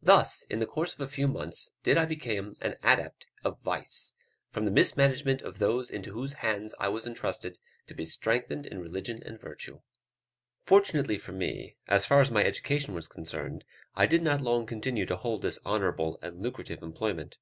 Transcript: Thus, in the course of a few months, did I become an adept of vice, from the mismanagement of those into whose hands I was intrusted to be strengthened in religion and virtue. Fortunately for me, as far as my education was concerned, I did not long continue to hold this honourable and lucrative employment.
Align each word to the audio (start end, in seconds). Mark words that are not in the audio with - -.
Thus, 0.00 0.42
in 0.44 0.58
the 0.58 0.66
course 0.66 0.94
of 0.94 1.02
a 1.02 1.06
few 1.06 1.28
months, 1.28 1.70
did 1.82 1.98
I 1.98 2.06
become 2.06 2.56
an 2.62 2.76
adept 2.82 3.26
of 3.44 3.60
vice, 3.60 4.14
from 4.48 4.64
the 4.64 4.70
mismanagement 4.70 5.42
of 5.42 5.58
those 5.58 5.90
into 5.90 6.12
whose 6.14 6.32
hands 6.40 6.74
I 6.80 6.88
was 6.88 7.06
intrusted 7.06 7.58
to 7.86 7.92
be 7.92 8.06
strengthened 8.06 8.64
in 8.64 8.80
religion 8.80 9.22
and 9.22 9.38
virtue. 9.38 9.82
Fortunately 10.64 11.18
for 11.18 11.32
me, 11.32 11.76
as 11.88 12.06
far 12.06 12.22
as 12.22 12.30
my 12.30 12.42
education 12.42 12.94
was 12.94 13.06
concerned, 13.06 13.66
I 13.94 14.06
did 14.06 14.22
not 14.22 14.40
long 14.40 14.64
continue 14.64 15.04
to 15.04 15.16
hold 15.18 15.42
this 15.42 15.58
honourable 15.66 16.18
and 16.22 16.40
lucrative 16.40 16.82
employment. 16.82 17.36